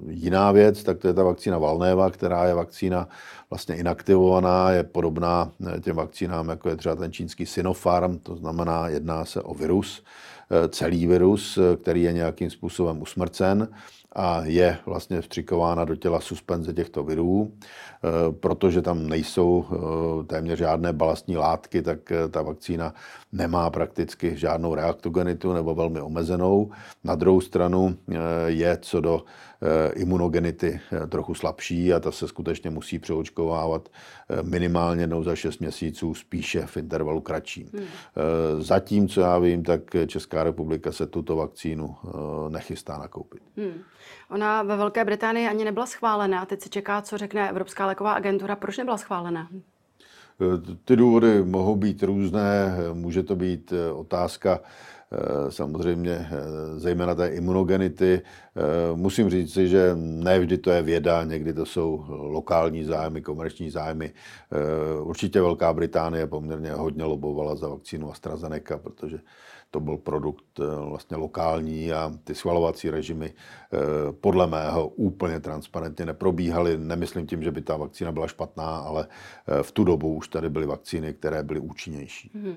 [0.08, 3.08] jiná věc, tak to je ta vakcína Valneva, která je vakcína
[3.50, 8.88] vlastně inaktivovaná, je podobná eh, těm vakcínám, jako je třeba ten čínský Sinopharm, to znamená,
[8.88, 10.35] jedná se o virus, eh,
[10.68, 13.68] celý virus, eh, který je nějakým způsobem usmrcen
[14.12, 17.52] a je vlastně vstřikována do těla suspenze těchto virů.
[18.40, 19.64] Protože tam nejsou
[20.26, 21.98] téměř žádné balastní látky, tak
[22.30, 22.94] ta vakcína
[23.32, 26.70] nemá prakticky žádnou reaktogenitu nebo velmi omezenou.
[27.04, 27.96] Na druhou stranu
[28.46, 29.24] je co do
[29.55, 29.55] Eh,
[29.94, 33.88] imunogenity eh, trochu slabší a ta se skutečně musí přeočkovávat
[34.28, 37.70] eh, minimálně jednou za 6 měsíců, spíše v intervalu kratším.
[37.74, 37.86] Hmm.
[38.58, 41.96] Zatím, co já vím, tak Česká republika se tuto vakcínu
[42.48, 43.42] nechystá nakoupit.
[43.56, 43.80] Hmm.
[44.30, 46.46] Ona ve Velké Británii ani nebyla schválená.
[46.46, 48.56] Teď se čeká, co řekne Evropská léková agentura.
[48.56, 49.48] Proč nebyla schválená?
[50.84, 52.76] Ty důvody mohou být různé.
[52.92, 54.95] Může to být otázka Eh,
[55.48, 56.30] samozřejmě eh,
[56.78, 58.22] zejména té imunogenity.
[58.22, 63.22] Eh, musím říct si, že ne vždy to je věda, někdy to jsou lokální zájmy,
[63.22, 64.12] komerční zájmy.
[65.02, 69.18] Určitě Velká Británie poměrně hodně lobovala za vakcínu AstraZeneca, protože
[69.70, 70.44] to byl produkt
[70.88, 73.32] vlastně lokální a ty schvalovací režimy
[74.20, 76.78] podle mého úplně transparentně neprobíhaly.
[76.78, 79.06] Nemyslím tím, že by ta vakcína byla špatná, ale
[79.62, 82.30] v tu dobu už tady byly vakcíny, které byly účinnější.
[82.36, 82.54] Mm-hmm.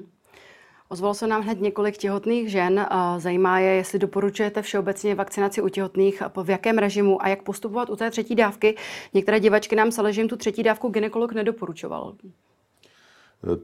[0.91, 2.87] Ozvalo se nám hned několik těhotných žen.
[3.17, 7.95] Zajímá je, jestli doporučujete všeobecně vakcinaci u těhotných, v jakém režimu a jak postupovat u
[7.95, 8.75] té třetí dávky.
[9.13, 12.15] Některé divačky nám psaly, že jim tu třetí dávku ginekolog nedoporučoval.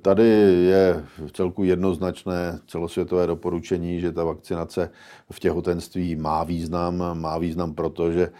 [0.01, 0.27] Tady
[0.63, 4.91] je v celku jednoznačné celosvětové doporučení, že ta vakcinace
[5.31, 7.19] v těhotenství má význam.
[7.19, 8.31] Má význam proto, že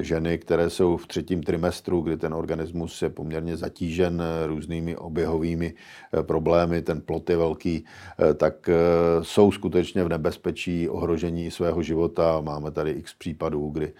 [0.00, 5.74] ženy, které jsou v třetím trimestru, kdy ten organismus je poměrně zatížen různými oběhovými
[6.18, 8.74] eh, problémy, ten plot je velký, eh, tak eh,
[9.22, 12.40] jsou skutečně v nebezpečí ohrožení svého života.
[12.40, 13.92] Máme tady x případů, kdy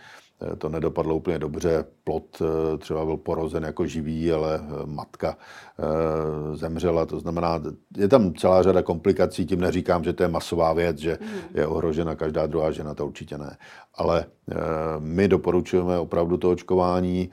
[0.58, 1.84] to nedopadlo úplně dobře.
[2.04, 2.42] Plot
[2.78, 5.36] třeba byl porozen jako živý, ale matka
[6.54, 7.06] zemřela.
[7.06, 7.62] To znamená,
[7.96, 9.46] je tam celá řada komplikací.
[9.46, 11.38] Tím neříkám, že to je masová věc, že mhm.
[11.54, 13.56] je ohrožena každá druhá žena, to určitě ne.
[13.94, 14.26] Ale
[14.98, 17.30] my doporučujeme opravdu to očkování.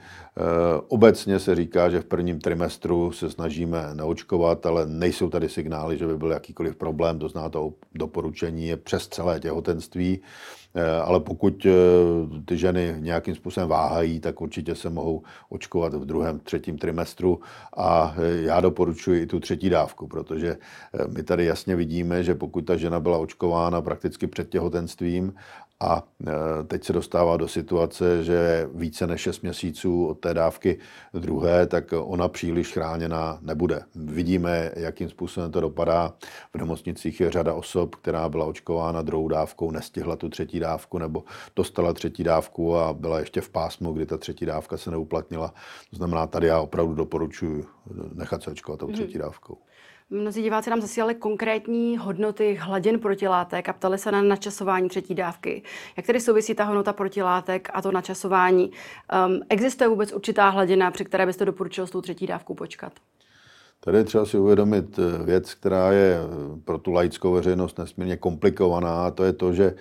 [0.88, 6.06] Obecně se říká, že v prvním trimestru se snažíme neočkovat, ale nejsou tady signály, že
[6.06, 7.18] by byl jakýkoliv problém.
[7.18, 10.20] To zná to doporučení je přes celé těhotenství.
[10.74, 11.72] Eh, ale pokud eh,
[12.44, 17.40] ty ženy nějakým způsobem váhají, tak určitě se mohou očkovat v druhém, třetím trimestru
[17.76, 20.56] a eh, já doporučuji i tu třetí dávku, protože
[21.16, 25.32] my tady jasně vidíme, že pokud ta žena byla očkována prakticky před těhotenstvím
[25.80, 26.02] a
[26.66, 30.78] teď se dostává do situace, že více než 6 měsíců od té dávky
[31.14, 33.82] druhé, tak ona příliš chráněna nebude.
[33.94, 36.14] Vidíme, jakým způsobem to dopadá.
[36.54, 41.24] V nemocnicích je řada osob, která byla očkována druhou dávkou, nestihla tu třetí dávku nebo
[41.56, 45.54] dostala třetí dávku a byla ještě v pásmu, kdy ta třetí dávka se neuplatnila.
[45.90, 47.64] To znamená, tady já opravdu doporučuji
[48.14, 48.94] nechat se očkovat tou mhm.
[48.94, 49.58] třetí dávkou.
[50.12, 55.62] Mnozí diváci nám zasílali konkrétní hodnoty hladin protilátek a ptali se na načasování třetí dávky.
[55.96, 58.70] Jak tedy souvisí ta hodnota protilátek a to načasování?
[59.26, 62.92] Um, existuje vůbec určitá hladina, při které byste doporučil s tou třetí dávkou počkat?
[63.80, 66.18] Tady je třeba si uvědomit eh, věc, která je
[66.64, 69.74] pro tu laickou veřejnost nesmírně komplikovaná, a to je to, že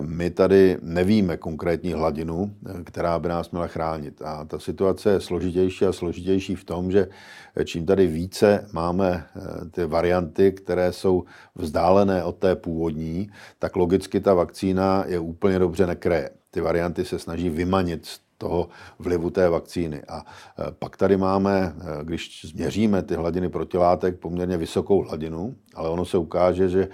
[0.00, 4.22] my tady nevíme konkrétní hladinu, která by nás měla chránit.
[4.22, 7.08] A ta situace je složitější a složitější v tom, že
[7.64, 14.20] čím tady více máme eh, ty varianty, které jsou vzdálené od té původní, tak logicky
[14.20, 16.30] ta vakcína je úplně dobře nekreje.
[16.50, 18.68] Ty varianty se snaží vymanit z toho
[18.98, 20.02] vlivu té vakcíny.
[20.08, 25.88] A e, pak tady máme, e, když změříme ty hladiny protilátek, poměrně vysokou hladinu, ale
[25.88, 26.88] ono se ukáže, že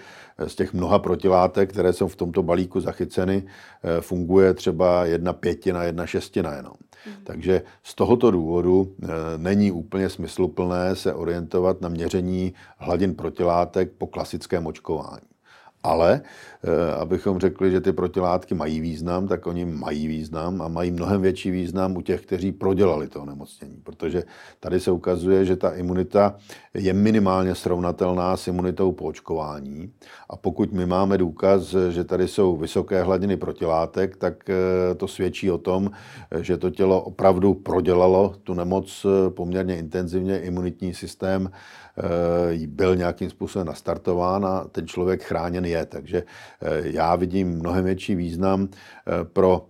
[0.46, 5.82] z těch mnoha protilátek, které jsou v tomto balíku zachyceny, e, funguje třeba jedna pětina,
[5.82, 6.74] jedna šestina jenom.
[7.06, 7.12] Mm.
[7.24, 8.94] Takže z tohoto důvodu
[9.36, 15.31] není úplně smysluplné se orientovat na měření hladin protilátek po klasickém očkování.
[15.82, 16.20] Ale
[16.64, 21.22] eh, abychom řekli, že ty protilátky mají význam, tak oni mají význam a mají mnohem
[21.22, 23.76] větší význam u těch, kteří prodělali to onemocnění.
[23.84, 24.22] Protože
[24.60, 26.36] tady se ukazuje, že ta imunita
[26.74, 29.92] je minimálně srovnatelná s imunitou po očkování.
[30.30, 35.50] A pokud my máme důkaz, že tady jsou vysoké hladiny protilátek, tak eh, to svědčí
[35.50, 35.90] o tom,
[36.40, 41.50] že to tělo opravdu prodělalo tu nemoc eh, poměrně intenzivně, imunitní systém
[42.66, 45.86] byl nějakým způsobem nastartován a ten člověk chráněn je.
[45.86, 49.66] Takže eh, já vidím mnohem větší význam eh, pro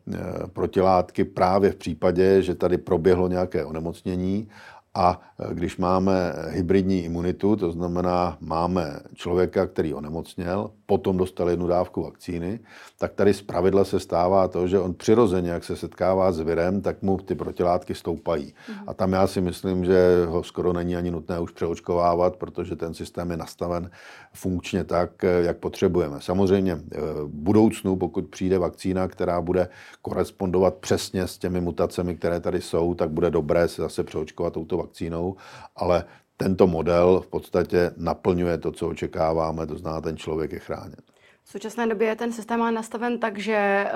[0.52, 4.48] protilátky právě v případě, že tady proběhlo nějaké onemocnění
[4.94, 5.20] a
[5.52, 12.60] když máme hybridní imunitu, to znamená, máme člověka, který onemocněl, potom dostal jednu dávku vakcíny,
[12.98, 16.80] tak tady z pravidla se stává to, že on přirozeně, jak se setkává s virem,
[16.80, 18.46] tak mu ty protilátky stoupají.
[18.46, 18.84] Mm-hmm.
[18.86, 22.94] A tam já si myslím, že ho skoro není ani nutné už přeočkovávat, protože ten
[22.94, 23.90] systém je nastaven
[24.32, 26.16] funkčně tak, jak potřebujeme.
[26.20, 29.68] Samozřejmě eh, v budoucnu, pokud přijde vakcína, která bude
[30.02, 34.81] korespondovat přesně s těmi mutacemi, které tady jsou, tak bude dobré se zase přeočkovat touto
[34.82, 35.36] vakcínou,
[35.76, 36.04] ale
[36.36, 41.02] tento model v podstatě naplňuje to, co očekáváme, to znamená, ten člověk je chráněn.
[41.44, 43.86] V současné době je ten systém ale nastaven tak, že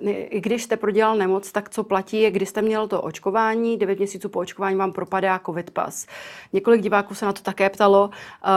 [0.00, 3.78] uh, i když jste prodělal nemoc, tak co platí je, když jste měl to očkování,
[3.78, 6.06] 9 měsíců po očkování vám propadá COVID pas.
[6.52, 8.10] Několik diváků se na to také ptalo.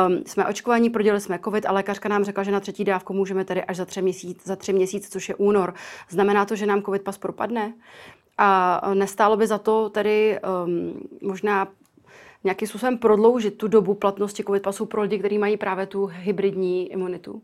[0.08, 3.46] Um, jsme očkovaní, prodělali jsme COVID a lékařka nám řekla, že na třetí dávku můžeme
[3.46, 5.74] tedy až za tři, měsíc, za tři měsíce, což je únor.
[6.10, 7.74] Znamená to, že nám COVID pas propadne?
[8.38, 11.68] A nestálo by za to tedy um, možná
[12.44, 16.92] nějakým způsobem prodloužit tu dobu platnosti COVID pasu pro lidi, kteří mají právě tu hybridní
[16.92, 17.42] imunitu?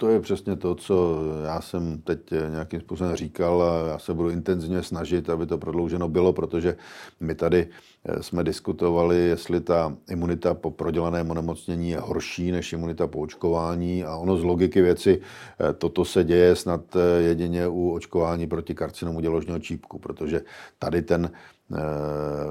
[0.00, 2.18] To je přesně to, co já jsem teď
[2.50, 6.76] nějakým způsobem říkal já se budu intenzivně snažit, aby to prodlouženo bylo, protože
[7.20, 7.68] my tady
[8.04, 14.04] eh, jsme diskutovali, jestli ta imunita po prodělaném onemocnění je horší než imunita po očkování.
[14.04, 18.74] A ono z logiky věci eh, toto se děje snad eh, jedině u očkování proti
[18.74, 20.42] karcinomu děložního čípku, protože
[20.78, 21.59] tady ten Eh,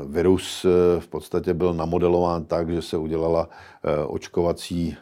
[0.08, 3.49] virus eh, v podstatě byl namodelován tak, že se udělala
[3.84, 4.97] eh, očkovací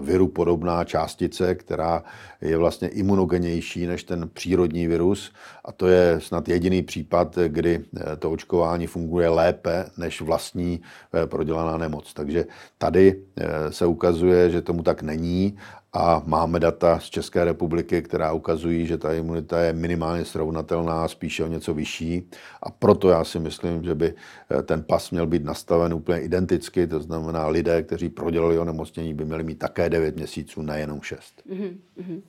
[0.00, 2.04] viru podobná částice, která
[2.40, 5.32] je vlastně imunogenější než ten přírodní virus.
[5.64, 7.84] A to je snad jediný případ, kdy
[8.18, 10.80] to očkování funguje lépe než vlastní
[11.26, 12.14] prodělaná nemoc.
[12.14, 12.44] Takže
[12.78, 13.22] tady
[13.70, 15.56] se ukazuje, že tomu tak není
[15.92, 21.44] a máme data z České republiky, která ukazují, že ta imunita je minimálně srovnatelná, spíše
[21.44, 22.28] o něco vyšší.
[22.62, 24.14] A proto já si myslím, že by
[24.50, 29.24] eh, ten pas měl být nastaven úplně identicky, to znamená lidé, kteří prodělali onemocnění, by
[29.24, 31.42] měli mít také 9 měsíců, nejenom 6.
[31.50, 32.22] Mm-hmm.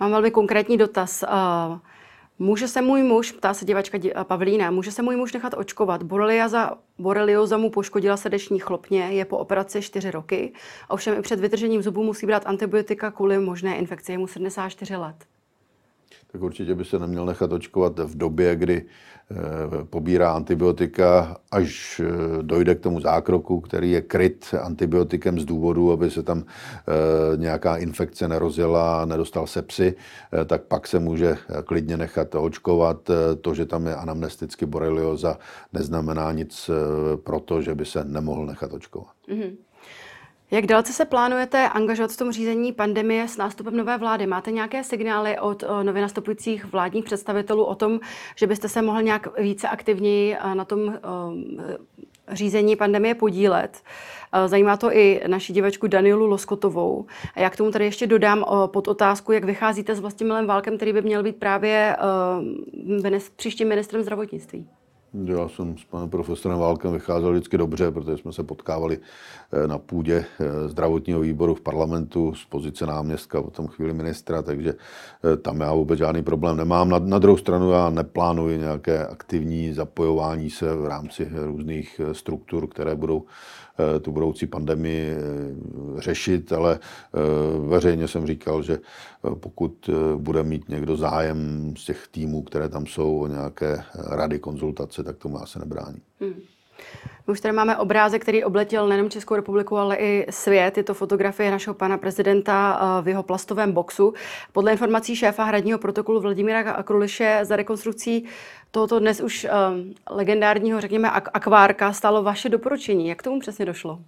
[0.00, 1.24] Mám velmi konkrétní dotaz.
[2.42, 6.02] Může se můj muž, ptá se divačka Pavlína, může se můj muž nechat očkovat?
[6.02, 10.52] Borelioza, borelioza mu poškodila srdeční chlopně, je po operaci 4 roky.
[10.88, 14.12] Ovšem i před vytržením zubů musí brát antibiotika kvůli možné infekci.
[14.12, 15.29] Je mu 74 let
[16.32, 18.84] tak určitě by se neměl nechat očkovat v době, kdy
[19.30, 19.34] eh,
[19.84, 26.10] pobírá antibiotika, až eh, dojde k tomu zákroku, který je kryt antibiotikem z důvodu, aby
[26.10, 29.94] se tam eh, nějaká infekce nerozjela, nedostal sepsy,
[30.46, 33.10] tak pak se může klidně nechat očkovat.
[33.40, 35.38] To, že tam je anamnesticky borelioza,
[35.72, 36.70] neznamená nic
[37.24, 39.14] pro to, že by se nemohl nechat očkovat.
[39.28, 39.69] Mm-hmm.
[40.52, 44.26] Jak dalece se plánujete angažovat v tom řízení pandemie s nástupem nové vlády?
[44.26, 48.00] Máte nějaké signály od eh, nově nastupujících vládních představitelů o tom,
[48.36, 50.98] že byste se mohl nějak více aktivněji eh, na tom eh,
[52.28, 53.82] řízení pandemie podílet?
[54.46, 57.06] Zajímá to i naši divačku Danielu Loskotovou.
[57.34, 60.92] A já k tomu tady ještě dodám pod otázku, jak vycházíte s Vlastimilem Válkem, který
[60.92, 61.96] by měl být právě
[63.36, 64.68] příštím ministrem zdravotnictví.
[65.14, 68.98] Já jsem s panem profesorem Válkem vycházel vždycky dobře, protože jsme se potkávali
[69.52, 74.74] eh, na půdě eh, zdravotního výboru v parlamentu z pozice náměstka, potom chvíli ministra, takže
[74.74, 76.88] eh, tam já vůbec žádný problém nemám.
[76.88, 82.94] Na, na druhou stranu já neplánuji nějaké aktivní zapojování se v rámci různých struktur, které
[82.94, 83.24] budou
[84.02, 88.78] tu budoucí pandemii eh, řešit, ale eh, veřejně jsem říkal, že
[89.34, 95.02] pokud bude mít někdo zájem z těch týmů, které tam jsou, o nějaké rady, konzultace,
[95.02, 95.98] tak tomu já se nebrání.
[96.20, 96.34] Hmm.
[97.26, 100.76] Už tady máme obrázek, který obletěl nejenom Českou republiku, ale i svět.
[100.76, 104.14] Je to fotografie našeho pana prezidenta v jeho plastovém boxu.
[104.52, 108.24] Podle informací šéfa hradního protokolu Vladimíra Kruliše za rekonstrukcí
[108.70, 113.08] tohoto dnes už um, legendárního, řekněme, ak- akvárka stalo vaše doporučení.
[113.08, 113.98] Jak tomu přesně došlo?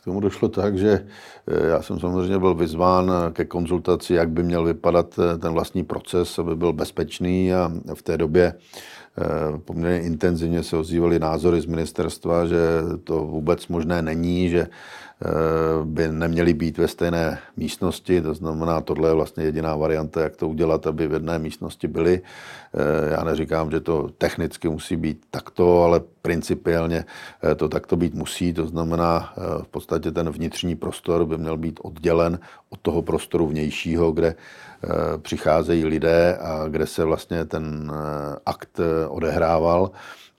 [0.00, 1.06] K tomu došlo tak, že
[1.48, 5.84] eh, já jsem samozřejmě byl vyzván ke konzultaci, jak by měl vypadat eh, ten vlastní
[5.84, 8.60] proces, aby byl bezpečný a v té době eh,
[9.64, 12.58] poměrně intenzivně se ozývaly názory z ministerstva, že
[13.04, 14.66] to vůbec možné není, že
[15.84, 20.48] by neměly být ve stejné místnosti, to znamená, tohle je vlastně jediná varianta, jak to
[20.48, 22.20] udělat, aby v jedné místnosti byly.
[22.74, 27.04] Eh, já neříkám, že to technicky musí být takto, ale principiálně
[27.42, 31.56] eh, to takto být musí, to znamená, eh, v podstatě ten vnitřní prostor by měl
[31.56, 32.38] být oddělen
[32.70, 34.34] od toho prostoru vnějšího, kde
[35.22, 37.92] přicházejí lidé a kde se vlastně ten
[38.46, 39.90] akt odehrával.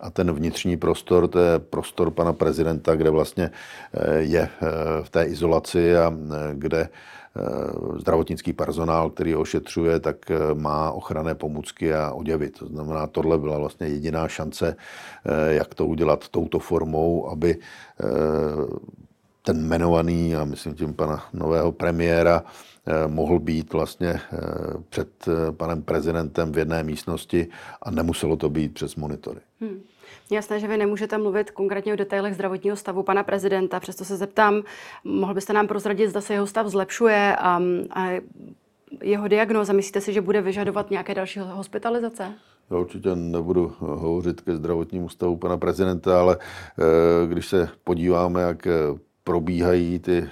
[0.06, 3.51] A ten vnitřní prostor, to je prostor pana prezidenta, kde vlastně
[3.93, 4.70] eh, je eh,
[5.03, 6.89] v té izolaci a eh, kde
[7.97, 12.49] zdravotnický personál, který ho ošetřuje, tak má ochranné pomůcky a oděvy.
[12.49, 14.76] To znamená, tohle byla vlastně jediná šance,
[15.47, 17.58] jak to udělat touto formou, aby
[19.43, 22.43] ten jmenovaný, a myslím tím pana nového premiéra,
[23.08, 24.20] mohl být vlastně
[24.89, 25.10] před
[25.51, 27.47] panem prezidentem v jedné místnosti
[27.82, 29.39] a nemuselo to být přes monitory.
[29.62, 29.82] Hmm.
[30.32, 34.61] Jasné, že vy nemůžete mluvit konkrétně o detailech zdravotního stavu pana prezidenta, přesto se zeptám,
[35.03, 37.61] mohl byste nám prozradit, zda se jeho stav zlepšuje a,
[37.91, 38.09] a
[39.01, 42.34] jeho diagnoza, myslíte si, že bude vyžadovat nějaké další hospitalizace?
[42.71, 48.67] Já určitě nebudu hovořit ke zdravotnímu stavu pana prezidenta, ale eh, když se podíváme, jak
[49.23, 50.32] probíhají ty eh,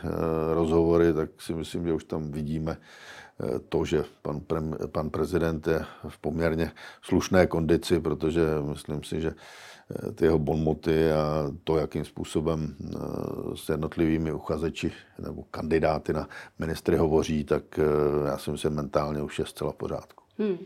[0.53, 4.41] rozhovory, tak si myslím, že už tam vidíme eh, to, že pan,
[4.91, 6.71] pan prezident je v poměrně
[7.01, 9.72] slušné kondici, protože myslím si, že Eh,
[10.15, 12.97] ty jeho bonmoty a to, jakým způsobem eh,
[13.55, 16.27] s jednotlivými uchazeči nebo kandidáty na
[16.59, 17.83] ministry hovoří, tak eh,
[18.27, 20.23] já si myslím, že mentálně už je zcela v pořádku.
[20.39, 20.57] Hmm.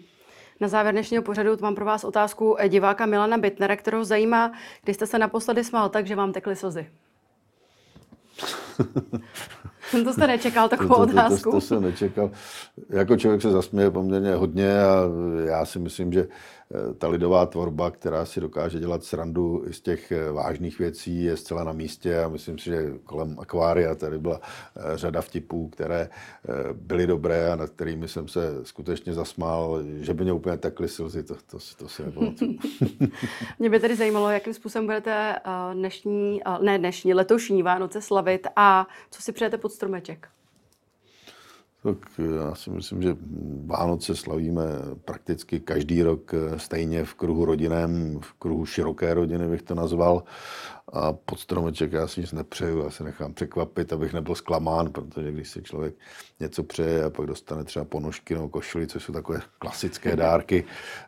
[0.60, 4.52] Na závěr dnešního pořadu mám pro vás otázku diváka Milana Bitnera, kterou zajímá,
[4.84, 6.88] kdy jste se naposledy smál tak, že vám tekly slzy.
[10.04, 11.44] to jste nečekal takovou to, to, otázku.
[11.44, 12.32] To, to, to jsem nečekal.
[12.90, 15.02] Jako člověk se zasměje poměrně hodně a
[15.46, 16.28] já si myslím, že
[16.98, 21.38] ta lidová tvorba, která si dokáže dělat srandu i z těch eh, vážných věcí, je
[21.38, 26.10] zcela na místě a myslím si, že kolem akvária tady byla eh, řada vtipů, které
[26.74, 31.24] byly dobré a nad kterými jsem se skutečně zasmál, že by mě úplně tekly slzy,
[31.24, 32.58] to, to, to si nepamatuju.
[33.60, 35.36] mě by tedy zajímalo, jakým způsobem budete
[35.74, 40.28] dnešní, ne dnešní, letošní Vánoce slavit a co si přejete pod stromeček?
[41.88, 41.98] Tak
[42.38, 43.18] já si myslím, že
[43.66, 44.64] Vánoce slavíme
[45.06, 50.24] prakticky každý rok stejně v kruhu rodinném, v kruhu široké rodiny bych to nazval.
[50.94, 55.32] A pod stromeček já si nic nepřeju, já se nechám překvapit, abych nebyl zklamán, protože
[55.32, 55.96] když si člověk
[56.40, 60.64] něco přeje a pak dostane třeba ponožky nebo košily, což jsou takové klasické dárky,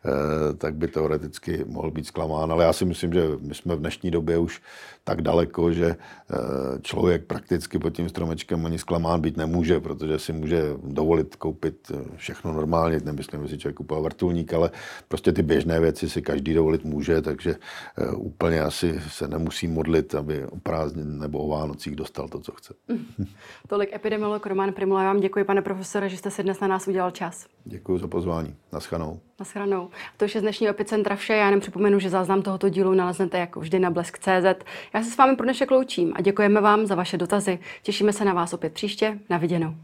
[0.05, 2.51] eh, tak by teoreticky mohl být zklamán.
[2.51, 4.61] Ale já si myslím, že my jsme v dnešní době už
[5.03, 6.36] tak daleko, že eh,
[6.82, 12.53] člověk prakticky pod tím stromečkem ani zklamán být nemůže, protože si může dovolit koupit všechno
[12.53, 14.72] normálně, nemyslím, že si člověk kupoval vrtulník, ale
[15.07, 17.55] prostě ty běžné věci si každý dovolit může, takže
[18.15, 22.74] úplně asi se nemusí modlit, aby o prázdnin nebo o Vánocích dostal to, co chce.
[23.67, 25.03] Tolik epidemiolog Roman Primula.
[25.03, 27.47] Já vám děkuji, pane profesore, že jste si dnes na nás udělal čas.
[27.65, 28.55] Děkuji za pozvání.
[28.74, 29.20] Naschranou.
[29.39, 29.89] Naschranou.
[30.17, 31.34] To je z dnešního Epicentra vše.
[31.34, 34.65] Já jenom připomenu, že záznam tohoto dílu naleznete jako vždy na blesk.cz.
[34.93, 37.59] Já se s vámi pro dnešek loučím a děkujeme vám za vaše dotazy.
[37.84, 39.20] Těšíme se na vás opět příště.
[39.30, 39.76] Na viděnou.